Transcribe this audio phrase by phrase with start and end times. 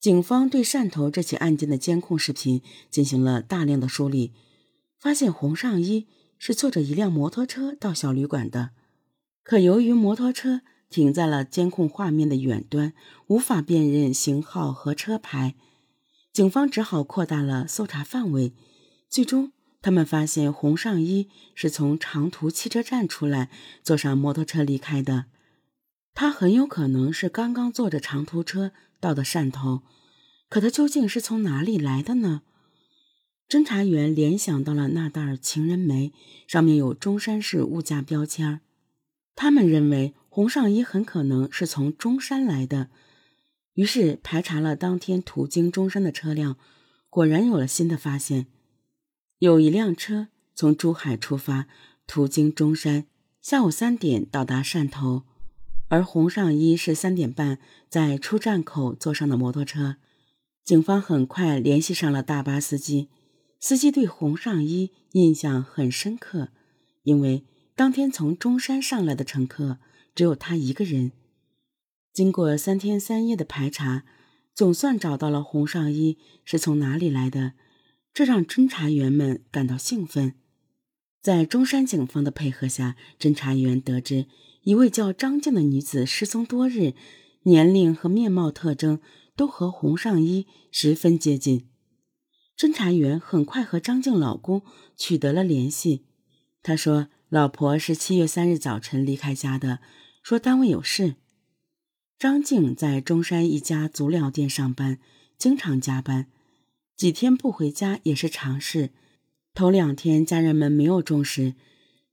[0.00, 4.32] 警方对汕头这起案件的监控视频进行了大量的梳理，
[5.00, 6.06] 发现洪尚一
[6.38, 8.70] 是坐着一辆摩托车到小旅馆的。
[9.42, 12.92] 可由于摩托车停在了监控画面的远端，
[13.26, 15.56] 无法辨认型号和车牌，
[16.32, 18.54] 警方只好扩大了搜查范围。
[19.08, 19.52] 最终，
[19.82, 23.50] 他们发现洪尚一是从长途汽车站出来，
[23.82, 25.24] 坐上摩托车离开的。
[26.20, 29.82] 他很有可能是刚刚坐着长途车到的汕头，
[30.48, 32.42] 可他究竟是从哪里来的呢？
[33.48, 36.12] 侦查员联想到了那袋情人梅，
[36.48, 38.60] 上面有中山市物价标签
[39.36, 42.90] 他们认为洪尚一很可能是从中山来的，
[43.74, 46.56] 于是排查了当天途经中山的车辆，
[47.08, 48.48] 果然有了新的发现，
[49.38, 50.26] 有一辆车
[50.56, 51.68] 从珠海出发，
[52.08, 53.06] 途经中山，
[53.40, 55.22] 下午三点到达汕头。
[55.88, 59.96] 而洪尚一是三点半在出站口坐上的摩托车，
[60.62, 63.08] 警方很快联系上了大巴司机。
[63.58, 66.50] 司机对洪尚一印象很深刻，
[67.02, 69.78] 因为当天从中山上来的乘客
[70.14, 71.12] 只有他一个人。
[72.12, 74.04] 经过三天三夜的排查，
[74.54, 77.54] 总算找到了洪尚一是从哪里来的，
[78.12, 80.34] 这让侦查员们感到兴奋。
[81.20, 84.26] 在中山警方的配合下，侦查员得知。
[84.68, 86.92] 一位叫张静的女子失踪多日，
[87.44, 89.00] 年龄和面貌特征
[89.34, 91.66] 都和洪尚一十分接近。
[92.54, 94.60] 侦查员很快和张静老公
[94.94, 96.04] 取得了联系。
[96.62, 99.78] 他说，老婆是七月三日早晨离开家的，
[100.22, 101.14] 说单位有事。
[102.18, 104.98] 张静在中山一家足疗店上班，
[105.38, 106.26] 经常加班，
[106.94, 108.90] 几天不回家也是常事。
[109.54, 111.54] 头两天家人们没有重视，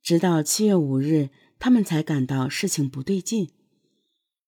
[0.00, 1.30] 直到七月五日。
[1.58, 3.50] 他们才感到事情不对劲。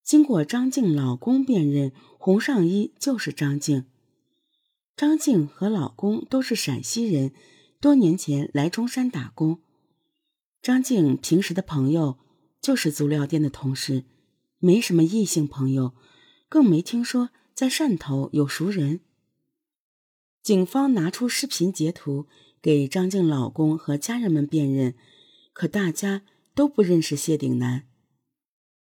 [0.02, 3.86] 经过张静老公辨认，洪尚一就是张静。
[4.96, 7.32] 张静和老公都是陕西人，
[7.80, 9.60] 多年前来中山打工。
[10.62, 12.18] 张静平时的朋友
[12.60, 14.04] 就是足疗店的同事，
[14.58, 15.94] 没什么异性朋友，
[16.48, 19.00] 更没听说在汕头有熟人。
[20.42, 22.26] 警方拿出视频截图
[22.62, 24.94] 给张静老公和家人们辨认，
[25.52, 26.22] 可大家。
[26.56, 27.84] 都不认识谢顶南。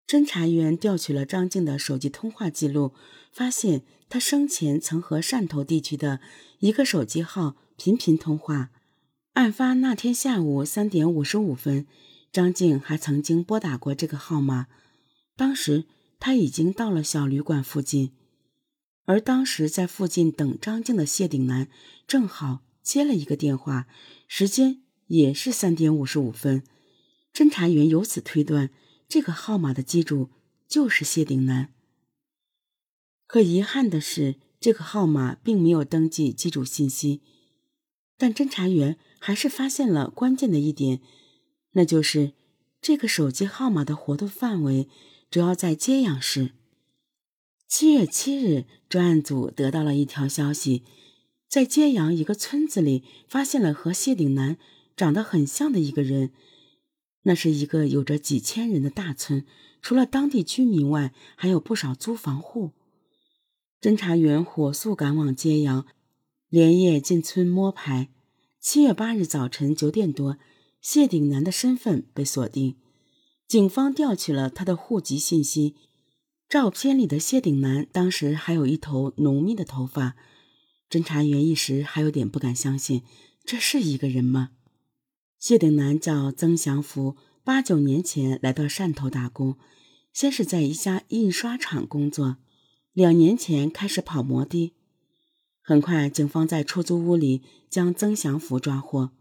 [0.07, 2.95] 侦查员调取了张静的手机通话记录，
[3.33, 6.21] 发现他生前曾和汕头地区的
[6.61, 8.71] 一个手机号频频通话。
[9.33, 11.89] 案发那天下午三点五十五分，
[12.31, 14.69] 张静还曾经拨打过这个号码。
[15.37, 15.87] 当时
[16.21, 18.13] 他已经到了小旅馆附近，
[19.07, 21.69] 而当时在附近等张静的谢顶南
[22.07, 23.89] 正好接了一个电话，
[24.29, 26.63] 时间也是三点五十五分。
[27.37, 28.71] 侦查员由此推断，
[29.11, 30.31] 这个号码的机主
[30.67, 31.71] 就是谢顶南。
[33.27, 37.21] 可遗憾的是，这个号码并没有登记机主信息。
[38.17, 41.03] 但侦查员还是发现了关键的一点，
[41.73, 42.33] 那就是
[42.81, 44.89] 这个手机号码的活动范围
[45.31, 46.53] 主要在揭阳市。
[47.69, 50.83] 七月七日，专案组得到了一条消息，
[51.47, 54.57] 在揭阳一个村子里发现了和谢顶南
[54.97, 56.33] 长得很像的一个人。
[57.27, 59.45] 那是一个有着几千人的大村，
[59.83, 62.71] 除了当地居民外，还有不少租房户。
[63.81, 65.87] 侦查员火速赶往揭阳，
[66.49, 68.11] 连夜进村摸排。
[68.61, 70.39] 七月八日早晨九点多，
[70.81, 72.77] 谢顶南的身份被锁定，
[73.49, 75.75] 警方调取了他的户籍信息。
[76.49, 80.15] 照片里的谢顶南当时还有一头浓密的头发，
[80.89, 83.03] 侦查员一时还有点不敢相信，
[83.45, 84.51] 这是一个人吗？
[85.47, 87.15] 谢顶南叫曾祥福，
[87.45, 89.55] 八九年前来到汕头打工，
[90.13, 92.39] 先是在一家印刷厂工作，
[92.93, 94.75] 两年前开始跑摩的。
[95.63, 99.13] 很快，警方在出租屋里将曾祥福抓获。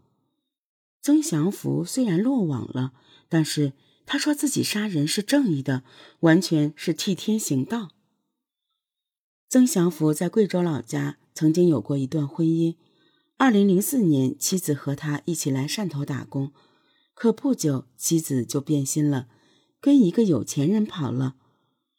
[1.00, 2.92] 曾祥福虽然落网了，
[3.28, 5.84] 但是他说自己杀人是正义的，
[6.18, 7.90] 完全是替天行道。
[9.48, 12.74] 曾祥福在贵州老家曾经有过一段婚姻。
[13.38, 16.52] 二零零四年，妻子和他一起来汕头打工，
[17.12, 19.28] 可不久妻子就变心了，
[19.78, 21.36] 跟一个有钱人跑了。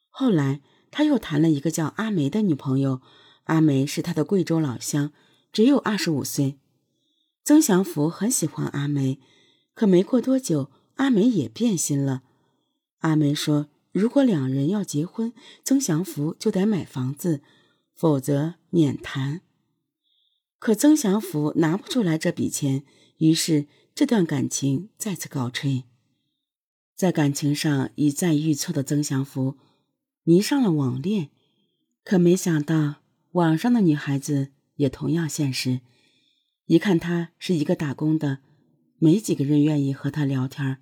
[0.10, 3.02] 后来他又谈了一个叫阿梅的女朋友，
[3.44, 5.14] 阿梅是他的贵州老乡，
[5.52, 6.58] 只有二十五岁。
[7.44, 9.20] 曾祥福很喜欢阿梅，
[9.76, 12.24] 可没过多久，阿梅也变心了。
[13.02, 15.32] 阿梅说，如果两人要结婚，
[15.64, 17.42] 曾祥福就得买房子，
[17.94, 19.42] 否则免谈。
[20.60, 22.84] 可曾祥福拿不出来这笔钱，
[23.18, 25.84] 于是这段感情再次告吹。
[26.96, 29.58] 在感情上一再遇挫的曾祥福
[30.24, 31.30] 迷上了网恋，
[32.04, 32.96] 可没想到
[33.34, 35.82] 网上的女孩子也同样现实。
[36.66, 38.40] 一看他是一个打工的，
[38.98, 40.78] 没几个人愿意和他聊天。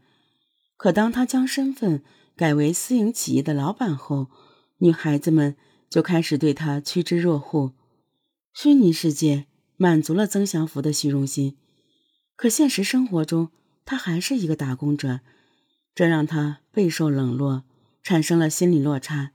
[0.78, 2.02] 可当他将身份
[2.36, 4.30] 改为私营企业的老板后，
[4.78, 5.56] 女孩子们
[5.90, 7.74] 就开始对他趋之若鹜。
[8.54, 11.58] 虚拟世界满足了曾祥福的虚荣心，
[12.36, 13.52] 可现实生活中
[13.86, 15.20] 他还是一个打工者，
[15.94, 17.64] 这让他备受冷落，
[18.02, 19.32] 产生了心理落差。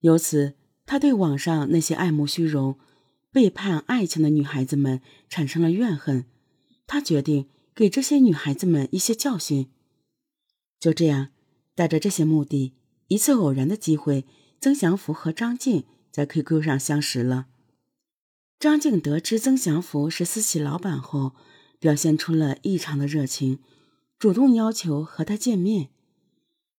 [0.00, 0.54] 由此，
[0.86, 2.78] 他对网上那些爱慕虚荣、
[3.30, 6.26] 背叛爱情的女孩子们产生了怨恨。
[6.86, 9.70] 他决定给这些女孩子们一些教训。
[10.78, 11.28] 就这样，
[11.74, 12.74] 带着这些目的，
[13.08, 14.26] 一次偶然的机会，
[14.60, 17.46] 曾祥福和张静在 QQ 上相识了。
[18.62, 21.32] 张静得知曾祥福是私企老板后，
[21.80, 23.58] 表现出了异常的热情，
[24.20, 25.88] 主动要求和他见面。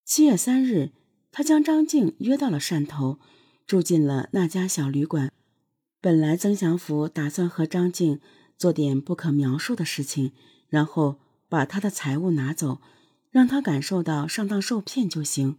[0.02, 0.92] 七月三日，
[1.30, 3.18] 他将张静约到了汕头，
[3.66, 5.30] 住进了那家小旅馆。
[6.00, 8.18] 本来曾祥福打算和张静
[8.56, 10.32] 做点不可描述的事情，
[10.70, 11.18] 然后
[11.50, 12.80] 把他的财物拿走。
[13.30, 15.58] 让他感受到上当受骗就行，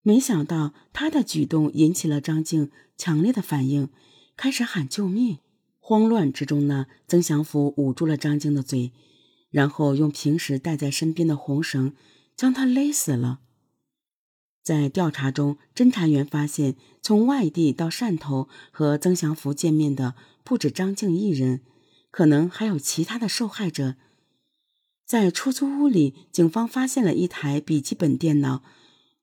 [0.00, 3.90] 没想到他的举动引起了张静强烈的反应，
[4.38, 5.38] 开始喊救命。
[5.80, 8.92] 慌乱之中呢，曾祥福捂住了张静的嘴，
[9.50, 11.94] 然后用平时带在身边的红绳
[12.36, 13.40] 将她勒死了。
[14.62, 20.14] 在调查中，侦查员发现，从外地到汕头和曾祥福见面的
[20.44, 21.62] 不止张静一人，
[22.10, 23.96] 可能还有其他的受害者。
[25.06, 28.62] 在出租屋里，警方发现了一台笔记本电脑，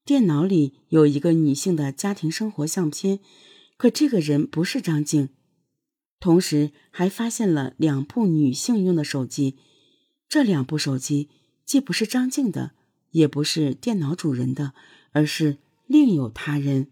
[0.03, 3.19] 电脑里有一个女性的家庭生活相片，
[3.77, 5.29] 可这个人不是张静。
[6.19, 9.57] 同时，还发现了两部女性用的手机，
[10.27, 11.29] 这两部手机
[11.65, 12.71] 既不是张静的，
[13.11, 14.73] 也不是电脑主人的，
[15.11, 16.87] 而是另有他人。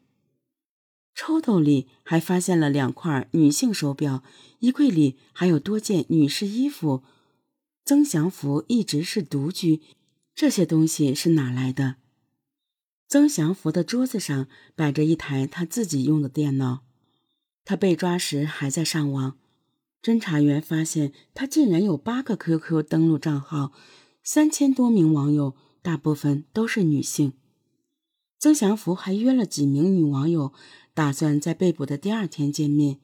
[1.16, 4.24] 抽屉里还发现了两块女性手表，
[4.60, 7.04] 衣柜里还有多件女士衣服。
[7.86, 9.82] 曾祥福一直是独居，
[10.34, 11.96] 这些东西是哪来的？
[13.14, 16.80] 曾祥福的桌子上摆着一台他自己用的电脑，
[17.64, 19.38] 他被抓时还在上网。
[20.02, 23.72] 侦查员发现他竟然有八个 QQ 登录账号，
[24.24, 27.34] 三千多名网友，大部分都是女性。
[28.40, 30.52] 曾祥福还约了几名女网友，
[30.96, 32.98] 打算在被捕的第二天见面。